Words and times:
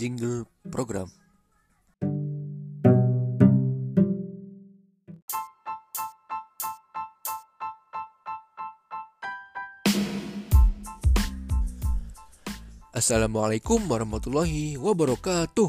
jingle 0.00 0.48
program. 0.72 1.12
Assalamualaikum 12.96 13.84
warahmatullahi 13.92 14.80
wabarakatuh. 14.80 15.68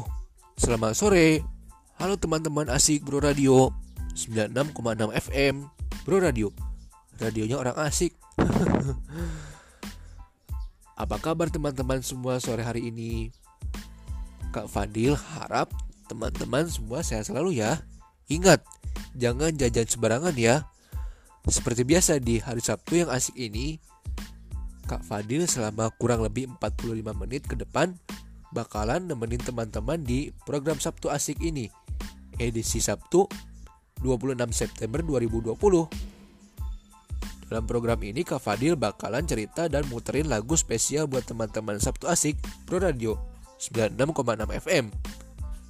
Selamat 0.56 0.96
sore. 0.96 1.44
Halo 2.00 2.16
teman-teman 2.16 2.72
asik 2.72 3.04
Bro 3.04 3.20
Radio. 3.20 3.68
96,6 4.16 5.12
FM 5.28 5.68
Bro 6.08 6.24
Radio. 6.24 6.48
Radionya 7.20 7.60
orang 7.60 7.76
asik. 7.84 8.16
Apa 11.02 11.20
kabar 11.20 11.52
teman-teman 11.52 12.00
semua 12.00 12.40
sore 12.40 12.64
hari 12.64 12.88
ini? 12.88 13.41
Kak 14.52 14.68
Fadil 14.68 15.16
harap 15.16 15.72
teman-teman 16.12 16.68
semua 16.68 17.00
sehat 17.00 17.24
selalu 17.24 17.64
ya. 17.64 17.80
Ingat, 18.28 18.60
jangan 19.16 19.56
jajan 19.56 19.88
sembarangan 19.88 20.36
ya. 20.36 20.68
Seperti 21.48 21.82
biasa 21.88 22.20
di 22.20 22.38
hari 22.38 22.60
Sabtu 22.60 23.02
yang 23.02 23.10
asik 23.10 23.34
ini 23.34 23.80
Kak 24.86 25.02
Fadil 25.02 25.48
selama 25.48 25.88
kurang 25.96 26.20
lebih 26.20 26.52
45 26.60 27.00
menit 27.16 27.42
ke 27.48 27.56
depan 27.56 27.96
bakalan 28.52 29.08
nemenin 29.08 29.40
teman-teman 29.40 30.04
di 30.04 30.30
program 30.44 30.76
Sabtu 30.76 31.08
Asik 31.08 31.40
ini. 31.40 31.72
Edisi 32.36 32.78
Sabtu 32.78 33.24
26 34.04 34.36
September 34.52 35.00
2020 35.00 35.56
dalam 37.48 37.68
program 37.68 38.00
ini 38.04 38.24
Kak 38.24 38.40
Fadil 38.40 38.76
bakalan 38.76 39.24
cerita 39.24 39.68
dan 39.68 39.84
muterin 39.88 40.28
lagu 40.28 40.56
spesial 40.56 41.08
buat 41.08 41.24
teman-teman 41.24 41.80
Sabtu 41.80 42.08
Asik 42.08 42.36
Pro 42.64 42.80
Radio 42.80 43.31
96,6 43.62 44.58
FM 44.66 44.90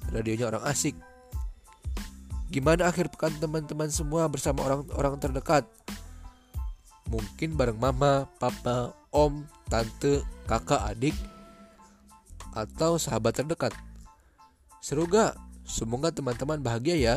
radionya 0.09 0.49
orang 0.49 0.65
asik 0.65 0.97
gimana 2.49 2.89
akhir 2.89 3.13
pekan 3.13 3.33
teman-teman 3.37 3.89
semua 3.93 4.25
bersama 4.25 4.65
orang-orang 4.65 5.21
terdekat 5.21 5.69
mungkin 7.13 7.53
bareng 7.53 7.77
mama, 7.77 8.25
papa, 8.41 8.97
om, 9.13 9.45
tante, 9.69 10.25
kakak, 10.49 10.81
adik, 10.81 11.13
atau 12.57 12.97
sahabat 12.97 13.37
terdekat. 13.37 13.73
Seru 14.81 15.05
gak? 15.05 15.37
Semoga 15.63 16.09
teman-teman 16.09 16.59
bahagia 16.59 16.97
ya. 16.97 17.15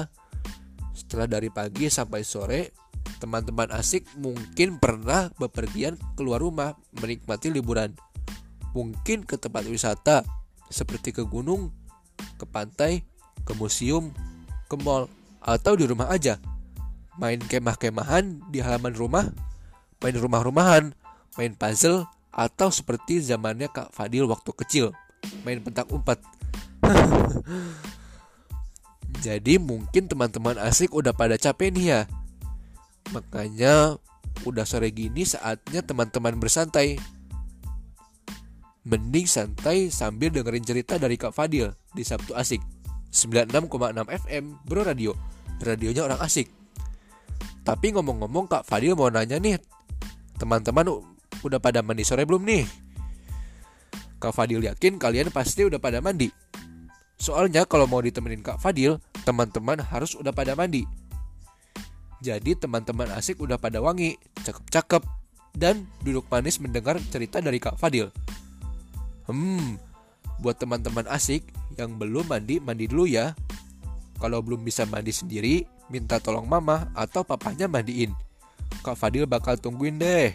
Setelah 0.93 1.27
dari 1.27 1.49
pagi 1.49 1.89
sampai 1.89 2.23
sore, 2.23 2.77
teman-teman 3.19 3.73
asik 3.75 4.07
mungkin 4.21 4.77
pernah 4.79 5.33
bepergian 5.41 5.99
keluar 6.15 6.45
rumah 6.45 6.77
menikmati 7.01 7.49
liburan. 7.49 7.97
Mungkin 8.77 9.25
ke 9.25 9.41
tempat 9.41 9.65
wisata 9.67 10.23
seperti 10.69 11.15
ke 11.15 11.23
gunung, 11.27 11.73
ke 12.37 12.45
pantai, 12.49 13.05
ke 13.47 13.53
museum, 13.55 14.11
ke 14.67 14.77
mall, 14.81 15.07
atau 15.43 15.79
di 15.79 15.87
rumah 15.87 16.11
aja. 16.11 16.41
Main 17.17 17.41
kemah-kemahan 17.41 18.51
di 18.53 18.61
halaman 18.61 18.93
rumah, 18.93 19.25
main 20.03 20.17
rumah-rumahan, 20.17 20.93
main 21.39 21.53
puzzle, 21.57 22.05
atau 22.35 22.69
seperti 22.69 23.25
zamannya 23.25 23.73
Kak 23.73 23.97
Fadil 23.97 24.29
waktu 24.29 24.51
kecil, 24.53 24.87
main 25.47 25.63
pentak 25.65 25.89
umpat. 25.89 26.21
Jadi 29.27 29.57
mungkin 29.57 30.07
teman-teman 30.07 30.61
asik 30.61 30.93
udah 30.93 31.17
pada 31.17 31.41
capek 31.41 31.73
nih 31.73 31.87
ya. 31.89 32.01
Makanya 33.17 33.97
udah 34.45 34.69
sore 34.69 34.93
gini 34.93 35.25
saatnya 35.25 35.81
teman-teman 35.81 36.37
bersantai. 36.37 37.01
Mending 38.87 39.27
santai 39.27 39.91
sambil 39.91 40.31
dengerin 40.31 40.63
cerita 40.63 40.95
dari 40.95 41.19
Kak 41.19 41.35
Fadil 41.35 41.75
di 41.91 42.07
Sabtu 42.07 42.39
Asik 42.39 42.63
96,6 43.11 43.59
FM 44.07 44.45
Bro 44.63 44.87
Radio 44.87 45.13
Radionya 45.59 46.07
orang 46.07 46.23
asik 46.23 46.47
Tapi 47.67 47.91
ngomong-ngomong 47.91 48.47
Kak 48.47 48.63
Fadil 48.63 48.95
mau 48.95 49.11
nanya 49.11 49.43
nih 49.43 49.59
Teman-teman 50.39 51.03
udah 51.43 51.59
pada 51.59 51.81
mandi 51.81 52.05
sore 52.05 52.29
belum 52.29 52.45
nih? 52.45 52.65
Kak 54.17 54.33
Fadil 54.33 54.65
yakin 54.65 54.97
kalian 54.97 55.29
pasti 55.29 55.65
udah 55.65 55.77
pada 55.77 56.01
mandi. 56.01 56.33
Soalnya 57.17 57.65
kalau 57.69 57.89
mau 57.89 58.01
ditemenin 58.01 58.45
Kak 58.45 58.61
Fadil, 58.61 59.01
teman-teman 59.25 59.81
harus 59.81 60.17
udah 60.17 60.33
pada 60.33 60.57
mandi. 60.57 60.85
Jadi 62.25 62.57
teman-teman 62.57 63.13
asik 63.13 63.41
udah 63.41 63.61
pada 63.61 63.81
wangi, 63.85 64.17
cakep-cakep, 64.41 65.05
dan 65.57 65.85
duduk 66.01 66.25
manis 66.33 66.61
mendengar 66.61 66.97
cerita 67.13 67.41
dari 67.45 67.61
Kak 67.61 67.77
Fadil. 67.77 68.09
Hmm, 69.27 69.79
buat 70.39 70.59
teman-teman 70.59 71.07
asik 71.11 71.43
yang 71.75 71.99
belum 71.99 72.31
mandi, 72.31 72.63
mandi 72.63 72.87
dulu 72.87 73.11
ya. 73.11 73.35
Kalau 74.17 74.41
belum 74.41 74.65
bisa 74.65 74.87
mandi 74.89 75.13
sendiri, 75.13 75.67
minta 75.93 76.23
tolong 76.23 76.49
mama 76.49 76.89
atau 76.97 77.27
papanya 77.27 77.69
mandiin. 77.69 78.15
Kak 78.81 78.97
Fadil 78.97 79.27
bakal 79.27 79.59
tungguin 79.59 79.99
deh. 79.99 80.33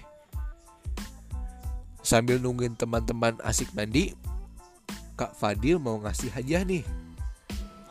Sambil 2.02 2.42
nungguin 2.42 2.76
teman-teman 2.76 3.38
asik 3.46 3.72
mandi, 3.72 4.14
Kak 5.16 5.38
Fadil 5.38 5.78
mau 5.78 6.02
ngasih 6.02 6.34
hadiah 6.34 6.66
nih. 6.66 6.84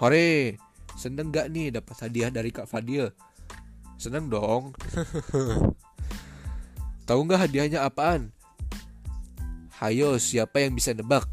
Hore, 0.03 0.59
seneng 0.97 1.33
gak 1.33 1.49
nih 1.53 1.73
dapat 1.73 1.97
hadiah 2.09 2.31
dari 2.33 2.51
Kak 2.51 2.69
Fadil? 2.69 3.13
Seneng 4.01 4.33
dong. 4.33 4.73
Tahu 7.09 7.21
nggak 7.27 7.49
hadiahnya 7.49 7.85
apaan? 7.85 8.33
Hayo, 9.81 10.21
siapa 10.21 10.61
yang 10.61 10.77
bisa 10.77 10.93
nebak? 10.93 11.25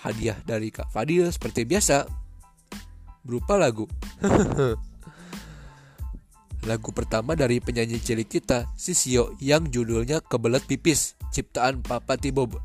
Hadiah 0.00 0.40
dari 0.48 0.72
Kak 0.72 0.88
Fadil 0.88 1.28
seperti 1.28 1.68
biasa 1.68 2.08
berupa 3.20 3.60
lagu. 3.60 3.84
lagu 6.68 6.88
pertama 6.88 7.36
dari 7.36 7.60
penyanyi 7.60 8.00
cilik 8.00 8.32
kita, 8.32 8.72
Sisio, 8.80 9.36
yang 9.44 9.68
judulnya 9.68 10.24
Kebelet 10.24 10.64
Pipis, 10.64 11.20
ciptaan 11.28 11.84
Papa 11.84 12.16
Tibob. 12.16 12.56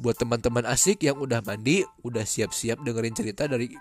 Buat 0.00 0.16
teman-teman 0.16 0.64
asik 0.64 1.04
yang 1.04 1.20
udah 1.20 1.44
mandi, 1.44 1.84
udah 2.00 2.24
siap-siap 2.24 2.80
dengerin 2.80 3.12
cerita 3.12 3.44
dari 3.44 3.76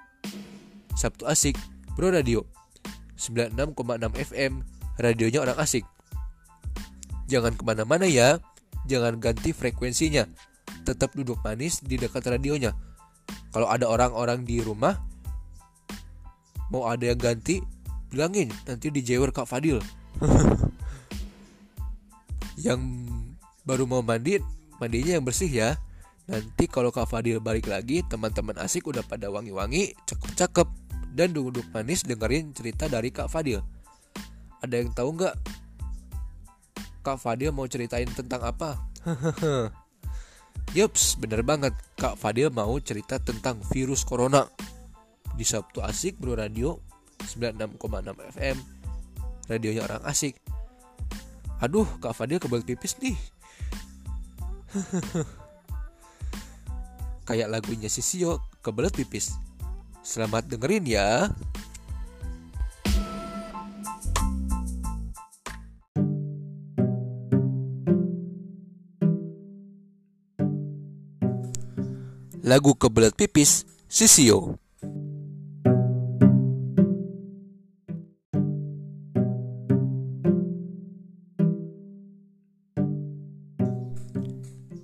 Sabtu 0.92 1.24
Asik, 1.24 1.56
Bro 1.96 2.12
Radio 2.12 2.44
96,6 3.16 3.64
FM, 4.12 4.60
radionya 5.00 5.40
orang 5.40 5.56
asik. 5.56 5.88
Jangan 7.32 7.56
ke 7.56 7.64
mana-mana 7.64 8.04
ya, 8.04 8.44
jangan 8.86 9.18
ganti 9.20 9.52
frekuensinya. 9.52 10.26
Tetap 10.86 11.14
duduk 11.18 11.42
manis 11.42 11.82
di 11.82 11.98
dekat 11.98 12.26
radionya. 12.26 12.74
Kalau 13.50 13.70
ada 13.70 13.90
orang-orang 13.90 14.46
di 14.46 14.62
rumah, 14.62 14.98
mau 16.70 16.86
ada 16.90 17.10
yang 17.10 17.18
ganti, 17.18 17.62
bilangin 18.12 18.52
nanti 18.70 18.94
dijewer 18.94 19.34
Kak 19.34 19.50
Fadil. 19.50 19.82
yang 22.66 22.80
baru 23.66 23.90
mau 23.90 24.06
mandi, 24.06 24.38
mandinya 24.78 25.18
yang 25.18 25.26
bersih 25.26 25.50
ya. 25.50 25.70
Nanti 26.26 26.66
kalau 26.66 26.90
Kak 26.90 27.10
Fadil 27.10 27.38
balik 27.38 27.70
lagi, 27.70 28.02
teman-teman 28.06 28.58
asik 28.62 28.90
udah 28.90 29.06
pada 29.06 29.30
wangi-wangi, 29.30 29.94
cakep-cakep, 30.10 30.68
dan 31.16 31.32
duduk 31.32 31.64
manis 31.72 32.04
dengerin 32.04 32.52
cerita 32.52 32.90
dari 32.90 33.14
Kak 33.14 33.30
Fadil. 33.30 33.62
Ada 34.60 34.82
yang 34.82 34.92
tahu 34.92 35.16
nggak 35.16 35.36
Kak 37.06 37.22
Fadil 37.22 37.54
mau 37.54 37.70
ceritain 37.70 38.10
tentang 38.10 38.42
apa? 38.42 38.82
Yups, 40.78 41.22
bener 41.22 41.46
banget. 41.46 41.78
Kak 42.02 42.18
Fadil 42.18 42.50
mau 42.50 42.74
cerita 42.82 43.22
tentang 43.22 43.62
virus 43.70 44.02
corona. 44.02 44.50
Di 45.38 45.46
Sabtu 45.46 45.86
Asik 45.86 46.18
Bro 46.18 46.42
Radio 46.42 46.82
96,6 47.22 47.78
FM. 48.34 48.58
Radionya 49.46 49.86
orang 49.86 50.02
asik. 50.10 50.34
Aduh, 51.62 51.86
Kak 52.02 52.18
Fadil 52.18 52.42
kebal 52.42 52.66
pipis 52.66 52.98
nih. 52.98 53.14
Kayak 57.30 57.54
lagunya 57.54 57.86
Sisio, 57.86 58.42
kebelet 58.66 58.98
pipis. 58.98 59.38
Selamat 60.02 60.50
dengerin 60.50 60.90
ya. 60.90 61.30
Lagu 72.46 72.78
kebelet 72.78 73.18
pipis 73.18 73.66
Sisio. 73.90 74.62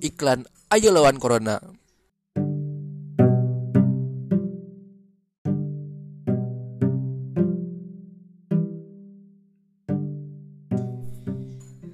Iklan 0.02 0.50
Ayo 0.74 0.90
Lawan 0.90 1.22
Corona. 1.22 1.62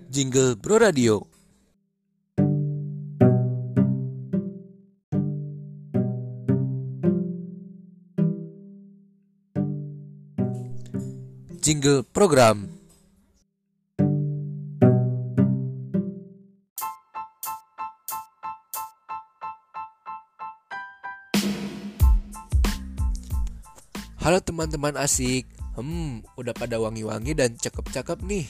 Jingle 0.08 0.56
Bro 0.56 0.80
Radio. 0.80 1.37
Jingle 11.68 12.00
program. 12.00 12.72
Halo 24.16 24.40
teman-teman 24.40 24.96
asik. 24.96 25.44
Hmm, 25.76 26.24
udah 26.40 26.56
pada 26.56 26.80
wangi-wangi 26.80 27.36
dan 27.36 27.60
cakep-cakep 27.60 28.24
nih. 28.24 28.48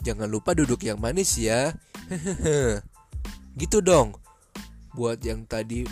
Jangan 0.00 0.32
lupa 0.32 0.56
duduk 0.56 0.80
yang 0.88 0.96
manis 0.96 1.36
ya. 1.36 1.76
gitu 3.60 3.84
dong. 3.84 4.16
Buat 4.96 5.20
yang 5.20 5.44
tadi 5.44 5.84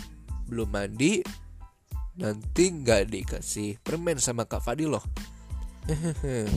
belum 0.49 0.73
mandi, 0.73 1.21
nanti 2.17 2.81
nggak 2.81 3.13
dikasih 3.13 3.77
permen 3.85 4.17
sama 4.17 4.49
Kak 4.49 4.65
Fadil 4.65 4.97
loh. 4.97 5.32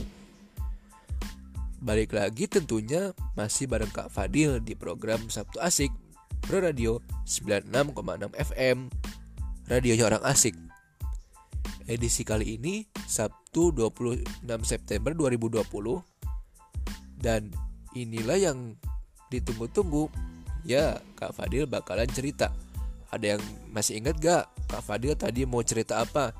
Balik 1.87 2.15
lagi 2.15 2.47
tentunya 2.47 3.11
masih 3.35 3.67
bareng 3.67 3.91
Kak 3.91 4.09
Fadil 4.09 4.63
di 4.63 4.73
program 4.73 5.27
Sabtu 5.27 5.59
Asik 5.59 5.91
Pro 6.47 6.63
Radio 6.63 7.03
96,6 7.27 8.31
FM 8.33 8.87
Radionya 9.67 10.05
Orang 10.07 10.23
Asik. 10.23 10.55
Edisi 11.87 12.23
kali 12.27 12.59
ini 12.59 12.87
Sabtu 13.07 13.71
26 13.71 14.23
September 14.63 15.11
2020 15.15 15.63
Dan 17.15 17.51
inilah 17.95 18.39
yang 18.39 18.75
ditunggu-tunggu. 19.27 20.07
Ya 20.67 20.99
Kak 21.15 21.35
Fadil 21.35 21.67
bakalan 21.67 22.07
cerita. 22.11 22.51
Ada 23.11 23.39
yang 23.39 23.43
masih 23.71 24.03
ingat 24.03 24.19
gak 24.19 24.51
Kak 24.67 24.83
Fadil 24.83 25.15
tadi 25.15 25.47
mau 25.47 25.63
cerita 25.63 26.03
apa? 26.03 26.35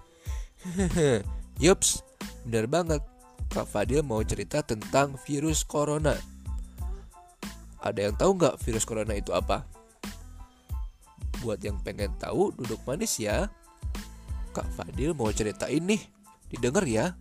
Yups, 1.64 2.07
bener 2.48 2.72
banget. 2.72 3.04
Kak 3.52 3.68
Fadil 3.68 4.04
mau 4.04 4.24
cerita 4.24 4.64
tentang 4.64 5.20
virus 5.28 5.68
corona. 5.68 6.16
Ada 7.84 8.08
yang 8.08 8.16
tahu 8.16 8.40
nggak 8.40 8.56
virus 8.64 8.88
corona 8.88 9.14
itu 9.16 9.36
apa? 9.36 9.68
Buat 11.44 11.62
yang 11.62 11.78
pengen 11.84 12.16
tahu, 12.18 12.56
duduk 12.56 12.80
manis 12.88 13.20
ya. 13.20 13.52
Kak 14.56 14.68
Fadil 14.74 15.14
mau 15.14 15.30
cerita 15.30 15.70
ini 15.70 16.18
Didengar 16.48 16.88
ya. 16.88 17.16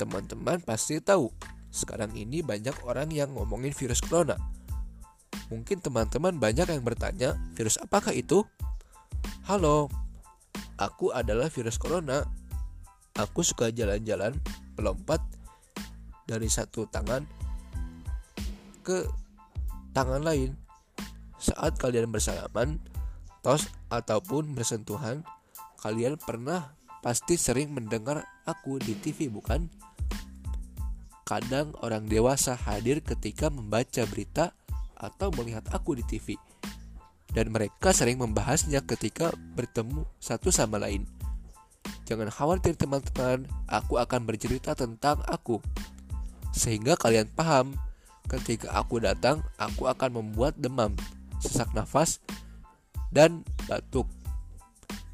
Teman-teman 0.00 0.64
pasti 0.64 0.98
tahu. 0.98 1.28
Sekarang 1.72 2.12
ini 2.16 2.40
banyak 2.40 2.84
orang 2.88 3.12
yang 3.12 3.32
ngomongin 3.36 3.72
virus 3.76 4.00
corona. 4.00 4.36
Mungkin 5.52 5.84
teman-teman 5.84 6.40
banyak 6.40 6.64
yang 6.68 6.80
bertanya 6.80 7.36
Virus 7.52 7.76
apakah 7.76 8.16
itu? 8.16 8.44
Halo, 9.44 9.92
aku 10.80 11.12
adalah 11.12 11.52
virus 11.52 11.76
corona. 11.76 12.24
Aku 13.20 13.44
suka 13.44 13.68
jalan-jalan, 13.68 14.32
melompat 14.76 15.20
dari 16.26 16.48
satu 16.48 16.88
tangan 16.88 17.24
ke 18.82 19.06
tangan 19.92 20.22
lain. 20.24 20.56
Saat 21.42 21.78
kalian 21.78 22.10
bersalaman, 22.14 22.78
tos 23.42 23.66
ataupun 23.90 24.54
bersentuhan, 24.54 25.26
kalian 25.82 26.14
pernah 26.16 26.78
pasti 27.02 27.34
sering 27.34 27.74
mendengar 27.74 28.22
aku 28.46 28.78
di 28.78 28.94
TV 28.94 29.26
bukan? 29.26 29.66
Kadang 31.26 31.74
orang 31.82 32.06
dewasa 32.06 32.54
hadir 32.54 33.02
ketika 33.02 33.50
membaca 33.50 34.06
berita 34.06 34.54
atau 34.94 35.34
melihat 35.34 35.66
aku 35.74 35.98
di 35.98 36.04
TV 36.06 36.38
dan 37.32 37.50
mereka 37.50 37.90
sering 37.90 38.20
membahasnya 38.20 38.84
ketika 38.84 39.32
bertemu 39.56 40.04
satu 40.20 40.52
sama 40.52 40.78
lain. 40.78 41.08
Jangan 42.06 42.28
khawatir 42.28 42.74
teman-teman, 42.74 43.46
aku 43.70 43.98
akan 43.98 44.26
bercerita 44.26 44.74
tentang 44.74 45.22
aku. 45.26 45.62
Sehingga 46.52 46.98
kalian 46.98 47.30
paham, 47.32 47.78
ketika 48.28 48.74
aku 48.74 48.98
datang, 49.00 49.40
aku 49.56 49.86
akan 49.88 50.20
membuat 50.20 50.58
demam, 50.58 50.92
sesak 51.38 51.70
nafas, 51.72 52.18
dan 53.14 53.46
batuk. 53.70 54.10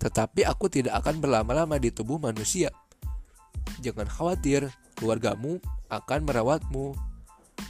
Tetapi 0.00 0.46
aku 0.46 0.70
tidak 0.70 0.98
akan 1.04 1.20
berlama-lama 1.20 1.76
di 1.76 1.92
tubuh 1.92 2.16
manusia. 2.16 2.72
Jangan 3.84 4.08
khawatir, 4.08 4.72
keluargamu 4.96 5.62
akan 5.92 6.20
merawatmu 6.26 6.94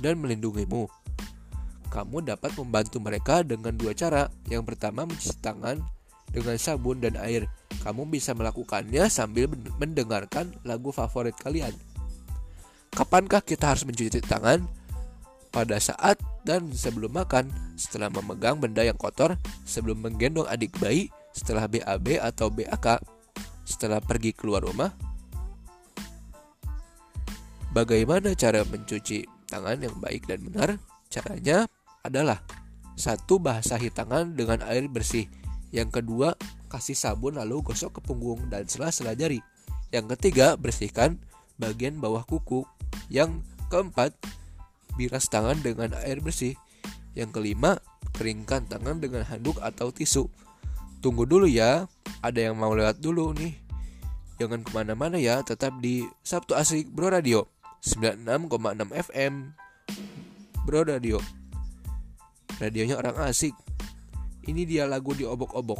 dan 0.00 0.20
melindungimu 0.20 0.88
kamu 1.88 2.20
dapat 2.20 2.52
membantu 2.60 3.00
mereka 3.00 3.40
dengan 3.40 3.72
dua 3.74 3.96
cara. 3.96 4.28
Yang 4.46 4.62
pertama 4.72 5.08
mencuci 5.08 5.40
tangan 5.40 5.80
dengan 6.32 6.56
sabun 6.60 7.00
dan 7.00 7.16
air. 7.20 7.48
Kamu 7.84 8.08
bisa 8.10 8.34
melakukannya 8.34 9.06
sambil 9.08 9.48
mendengarkan 9.78 10.52
lagu 10.66 10.90
favorit 10.90 11.36
kalian. 11.38 11.72
Kapankah 12.92 13.44
kita 13.44 13.72
harus 13.72 13.86
mencuci 13.86 14.18
tangan? 14.24 14.64
Pada 15.48 15.80
saat 15.80 16.20
dan 16.44 16.68
sebelum 16.74 17.16
makan, 17.16 17.48
setelah 17.78 18.12
memegang 18.12 18.60
benda 18.60 18.84
yang 18.84 18.96
kotor, 19.00 19.40
sebelum 19.64 20.04
menggendong 20.04 20.44
adik 20.44 20.76
bayi, 20.76 21.08
setelah 21.32 21.64
BAB 21.64 22.20
atau 22.20 22.52
BAK, 22.52 23.00
setelah 23.64 24.00
pergi 24.00 24.36
keluar 24.36 24.60
rumah. 24.64 24.92
Bagaimana 27.72 28.32
cara 28.36 28.64
mencuci 28.64 29.24
tangan 29.48 29.80
yang 29.80 29.96
baik 30.00 30.28
dan 30.28 30.40
benar? 30.44 30.68
Caranya 31.08 31.68
adalah 32.04 32.40
satu 32.96 33.40
basahi 33.40 33.92
tangan 33.92 34.36
dengan 34.36 34.60
air 34.64 34.88
bersih. 34.88 35.28
Yang 35.68 36.00
kedua, 36.00 36.32
kasih 36.72 36.96
sabun 36.96 37.36
lalu 37.36 37.60
gosok 37.60 37.98
ke 37.98 38.00
punggung 38.04 38.48
dan 38.48 38.64
sela-sela 38.64 39.12
jari. 39.12 39.40
Yang 39.92 40.16
ketiga, 40.16 40.56
bersihkan 40.56 41.20
bagian 41.60 42.00
bawah 42.00 42.24
kuku. 42.24 42.64
Yang 43.12 43.44
keempat, 43.68 44.16
bilas 44.96 45.28
tangan 45.28 45.60
dengan 45.60 45.92
air 46.00 46.24
bersih. 46.24 46.56
Yang 47.12 47.40
kelima, 47.40 47.80
keringkan 48.16 48.68
tangan 48.68 49.00
dengan 49.00 49.24
handuk 49.24 49.60
atau 49.60 49.92
tisu. 49.92 50.28
Tunggu 51.04 51.28
dulu 51.28 51.46
ya, 51.46 51.86
ada 52.24 52.40
yang 52.40 52.56
mau 52.56 52.72
lewat 52.72 52.98
dulu 52.98 53.36
nih. 53.36 53.54
Jangan 54.38 54.62
ke 54.62 54.70
mana-mana 54.70 55.18
ya, 55.18 55.42
tetap 55.42 55.76
di 55.82 56.06
Sabtu 56.22 56.54
Asik 56.54 56.90
Bro 56.94 57.10
Radio 57.10 57.50
96,6 57.82 58.90
FM 58.90 59.54
Bro 60.62 60.86
Radio 60.86 61.18
Radionya 62.58 62.98
orang 62.98 63.14
asik. 63.30 63.54
Ini 64.48 64.64
dia 64.64 64.88
lagu 64.88 65.12
di 65.12 65.28
obok-obok. 65.28 65.76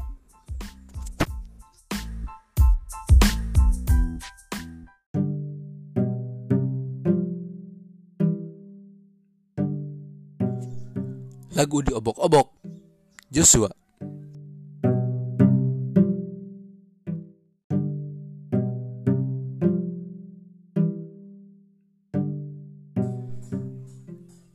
Lagu 11.56 11.78
di 11.80 11.96
obok-obok. 11.96 12.52
Joshua. 13.32 13.72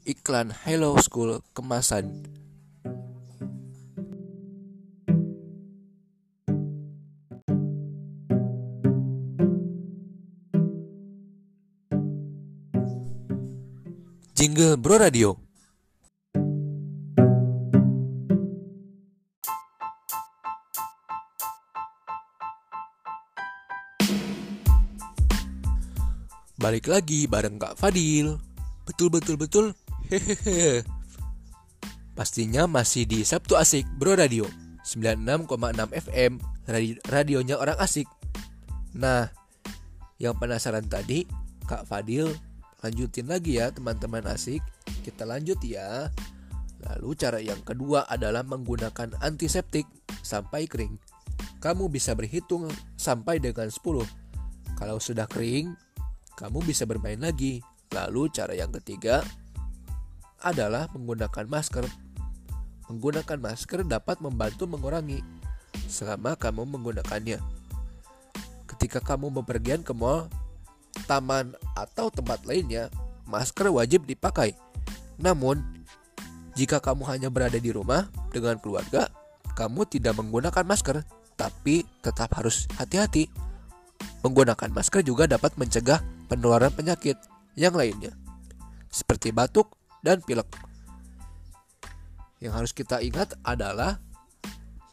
iklan 0.03 0.53
Hello 0.53 0.99
School 1.01 1.41
kemasan. 1.57 2.11
Jingle 14.43 14.75
Bro 14.75 14.99
Radio. 14.99 15.39
Balik 26.59 26.91
lagi 26.91 27.23
bareng 27.23 27.55
Kak 27.55 27.79
Fadil. 27.79 28.35
Betul 28.83 29.15
betul 29.15 29.39
betul 29.39 29.71
Hehehe. 30.11 30.83
Pastinya 32.11 32.67
masih 32.67 33.07
di 33.07 33.23
Sabtu 33.23 33.55
Asik 33.55 33.87
Bro 33.95 34.19
Radio 34.19 34.43
96,6 34.83 35.55
FM 36.03 36.43
radio, 36.67 36.99
Radionya 37.07 37.55
orang 37.63 37.79
asik 37.79 38.11
Nah 38.91 39.31
Yang 40.19 40.35
penasaran 40.35 40.83
tadi 40.91 41.23
Kak 41.63 41.87
Fadil 41.87 42.35
Lanjutin 42.83 43.31
lagi 43.31 43.55
ya 43.63 43.71
teman-teman 43.71 44.27
asik. 44.27 44.59
Kita 45.07 45.23
lanjut 45.23 45.55
ya. 45.63 46.11
Lalu 46.83 47.15
cara 47.15 47.39
yang 47.39 47.63
kedua 47.63 48.03
adalah 48.11 48.43
menggunakan 48.43 49.15
antiseptik 49.23 49.87
sampai 50.19 50.67
kering. 50.67 50.99
Kamu 51.63 51.87
bisa 51.87 52.11
berhitung 52.11 52.67
sampai 52.99 53.39
dengan 53.39 53.71
10 53.71 53.79
Kalau 54.75 54.99
sudah 54.99 55.23
kering 55.31 55.71
Kamu 56.35 56.59
bisa 56.67 56.83
bermain 56.83 57.23
lagi. 57.23 57.63
Lalu 57.95 58.27
cara 58.35 58.51
yang 58.51 58.73
ketiga 58.75 59.23
adalah 60.43 60.91
menggunakan 60.91 61.47
masker. 61.47 61.87
Menggunakan 62.91 63.39
masker 63.39 63.87
dapat 63.87 64.19
membantu 64.19 64.67
mengurangi 64.67 65.23
selama 65.87 66.35
kamu 66.35 66.67
menggunakannya. 66.67 67.39
Ketika 68.67 68.99
kamu 68.99 69.31
bepergian 69.39 69.85
ke 69.85 69.95
mall, 69.95 70.27
taman, 71.05 71.57
atau 71.73 72.09
tempat 72.13 72.45
lainnya, 72.45 72.87
masker 73.27 73.69
wajib 73.69 74.05
dipakai. 74.05 74.53
Namun, 75.19 75.61
jika 76.53 76.77
kamu 76.77 77.05
hanya 77.09 77.29
berada 77.33 77.57
di 77.57 77.73
rumah 77.73 78.09
dengan 78.29 78.61
keluarga, 78.61 79.09
kamu 79.57 79.85
tidak 79.89 80.17
menggunakan 80.17 80.65
masker, 80.65 81.01
tapi 81.37 81.85
tetap 82.01 82.33
harus 82.37 82.69
hati-hati. 82.77 83.29
Menggunakan 84.21 84.69
masker 84.71 85.03
juga 85.03 85.25
dapat 85.25 85.57
mencegah 85.57 85.99
penularan 86.29 86.71
penyakit 86.71 87.17
yang 87.53 87.73
lainnya, 87.75 88.13
seperti 88.89 89.29
batuk 89.29 89.73
dan 90.01 90.21
pilek. 90.21 90.47
Yang 92.43 92.53
harus 92.53 92.71
kita 92.75 92.99
ingat 92.99 93.39
adalah 93.45 94.03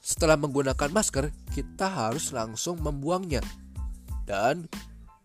setelah 0.01 0.35
menggunakan 0.35 0.91
masker, 0.91 1.31
kita 1.55 1.87
harus 1.87 2.33
langsung 2.35 2.81
membuangnya. 2.83 3.45
Dan 4.27 4.67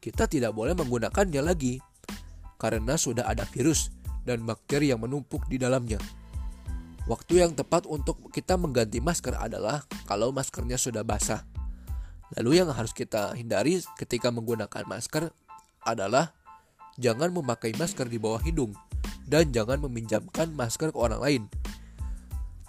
kita 0.06 0.30
tidak 0.30 0.54
boleh 0.54 0.78
menggunakannya 0.78 1.42
lagi 1.42 1.82
karena 2.62 2.94
sudah 2.94 3.26
ada 3.26 3.42
virus 3.50 3.90
dan 4.22 4.46
bakteri 4.46 4.94
yang 4.94 5.02
menumpuk 5.02 5.50
di 5.50 5.58
dalamnya. 5.58 5.98
Waktu 7.10 7.42
yang 7.42 7.58
tepat 7.58 7.90
untuk 7.90 8.30
kita 8.30 8.54
mengganti 8.54 9.02
masker 9.02 9.34
adalah 9.34 9.82
kalau 10.06 10.30
maskernya 10.30 10.78
sudah 10.78 11.02
basah. 11.02 11.42
Lalu 12.38 12.62
yang 12.62 12.70
harus 12.70 12.94
kita 12.94 13.34
hindari 13.34 13.82
ketika 13.98 14.30
menggunakan 14.30 14.86
masker 14.86 15.34
adalah 15.82 16.38
jangan 17.02 17.34
memakai 17.34 17.74
masker 17.74 18.06
di 18.06 18.22
bawah 18.22 18.42
hidung 18.46 18.78
dan 19.26 19.50
jangan 19.50 19.82
meminjamkan 19.90 20.54
masker 20.54 20.94
ke 20.94 20.98
orang 21.02 21.22
lain. 21.22 21.44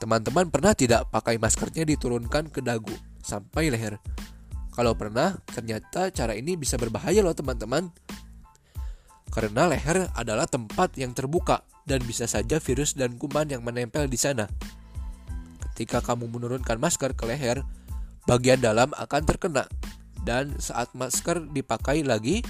Teman-teman 0.01 0.49
pernah 0.49 0.73
tidak 0.73 1.09
pakai 1.13 1.37
maskernya 1.37 1.85
diturunkan 1.85 2.49
ke 2.49 2.65
dagu 2.65 2.93
sampai 3.21 3.73
leher? 3.73 4.01
Kalau 4.77 4.93
pernah, 4.93 5.41
ternyata 5.49 6.13
cara 6.13 6.37
ini 6.37 6.53
bisa 6.53 6.77
berbahaya 6.77 7.25
loh 7.25 7.33
teman-teman. 7.33 7.89
Karena 9.33 9.73
leher 9.73 10.13
adalah 10.13 10.45
tempat 10.45 10.93
yang 11.01 11.17
terbuka 11.17 11.65
dan 11.89 12.05
bisa 12.05 12.29
saja 12.29 12.61
virus 12.61 12.93
dan 12.93 13.17
kuman 13.17 13.49
yang 13.49 13.65
menempel 13.65 14.05
di 14.05 14.21
sana. 14.21 14.45
Ketika 15.73 16.05
kamu 16.05 16.29
menurunkan 16.29 16.77
masker 16.77 17.17
ke 17.17 17.25
leher, 17.25 17.65
bagian 18.29 18.61
dalam 18.61 18.93
akan 18.93 19.23
terkena 19.25 19.65
dan 20.29 20.53
saat 20.61 20.93
masker 20.93 21.49
dipakai 21.57 22.05
lagi, 22.05 22.45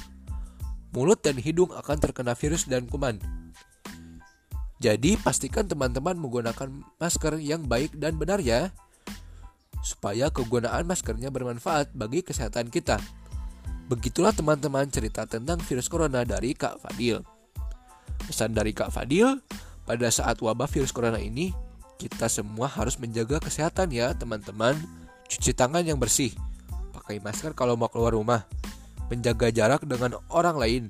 mulut 0.90 1.23
dan 1.23 1.38
hidung 1.38 1.71
akan 1.71 2.02
terkena 2.02 2.35
virus 2.35 2.66
dan 2.66 2.90
kuman. 2.90 3.23
Jadi 4.83 5.14
pastikan 5.16 5.71
teman-teman 5.71 6.18
menggunakan 6.18 6.68
masker 6.99 7.38
yang 7.38 7.64
baik 7.64 7.97
dan 7.97 8.18
benar 8.18 8.42
ya 8.42 8.75
supaya 9.87 10.35
kegunaan 10.35 10.83
maskernya 10.83 11.31
bermanfaat 11.31 11.95
bagi 11.95 12.26
kesehatan 12.26 12.75
kita. 12.75 12.99
Begitulah 13.87 14.35
teman-teman 14.35 14.90
cerita 14.90 15.23
tentang 15.31 15.62
virus 15.62 15.87
corona 15.87 16.26
dari 16.26 16.59
Kak 16.59 16.83
Fadil. 16.83 17.23
Pesan 18.26 18.50
dari 18.50 18.75
Kak 18.75 18.90
Fadil, 18.90 19.38
pada 19.87 20.11
saat 20.11 20.43
wabah 20.43 20.66
virus 20.66 20.90
corona 20.90 21.23
ini, 21.23 21.55
kita 22.02 22.26
semua 22.26 22.66
harus 22.66 22.99
menjaga 22.99 23.38
kesehatan 23.38 23.95
ya 23.95 24.11
teman-teman. 24.19 24.75
Cuci 25.31 25.55
tangan 25.55 25.87
yang 25.87 26.02
bersih, 26.02 26.35
pakai 26.90 27.23
masker 27.23 27.55
kalau 27.55 27.78
mau 27.78 27.87
keluar 27.87 28.19
rumah, 28.19 28.43
menjaga 29.07 29.55
jarak 29.55 29.87
dengan 29.87 30.19
orang 30.35 30.59
lain, 30.59 30.85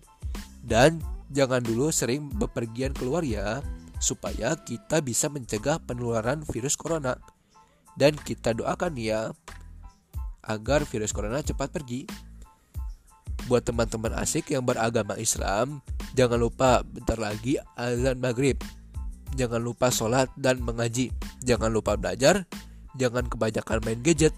dan 0.64 1.04
jangan 1.28 1.60
dulu 1.60 1.92
sering 1.92 2.32
bepergian 2.32 2.96
keluar 2.96 3.20
ya 3.20 3.60
supaya 4.00 4.56
kita 4.56 5.04
bisa 5.04 5.28
mencegah 5.28 5.80
penularan 5.84 6.40
virus 6.48 6.80
corona. 6.80 7.20
Dan 7.96 8.14
kita 8.20 8.52
doakan 8.52 8.94
ya 9.00 9.32
agar 10.46 10.86
virus 10.86 11.10
corona 11.10 11.42
cepat 11.42 11.72
pergi. 11.72 12.06
Buat 13.46 13.66
teman-teman 13.66 14.14
asik 14.20 14.50
yang 14.52 14.66
beragama 14.66 15.14
Islam, 15.16 15.80
jangan 16.18 16.38
lupa 16.38 16.82
bentar 16.82 17.16
lagi 17.18 17.56
azan 17.78 18.18
maghrib. 18.18 18.58
Jangan 19.36 19.60
lupa 19.60 19.92
sholat 19.92 20.30
dan 20.38 20.62
mengaji. 20.62 21.12
Jangan 21.44 21.70
lupa 21.70 21.94
belajar. 21.98 22.48
Jangan 22.96 23.28
kebanyakan 23.28 23.78
main 23.84 24.00
gadget. 24.00 24.32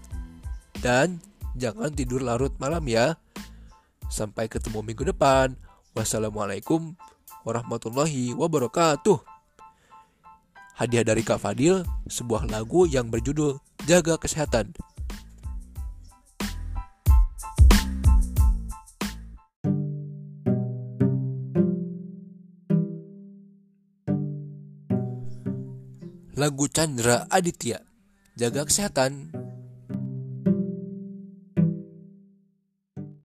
Dan 0.78 1.22
jangan 1.54 1.94
tidur 1.94 2.20
larut 2.20 2.52
malam 2.58 2.82
ya. 2.84 3.16
Sampai 4.10 4.50
ketemu 4.50 4.82
minggu 4.82 5.06
depan. 5.06 5.54
Wassalamualaikum 5.94 6.98
warahmatullahi 7.46 8.34
wabarakatuh. 8.34 9.37
Hadiah 10.78 11.02
dari 11.02 11.26
Kak 11.26 11.42
Fadil, 11.42 11.82
sebuah 12.06 12.46
lagu 12.46 12.86
yang 12.86 13.10
berjudul 13.10 13.58
Jaga 13.90 14.14
Kesehatan. 14.14 14.78
Lagu 26.38 26.70
Chandra 26.70 27.26
Aditya, 27.26 27.82
Jaga 28.38 28.62
Kesehatan. 28.62 29.34